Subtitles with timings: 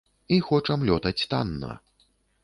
[0.35, 1.71] І хочам лётаць танна.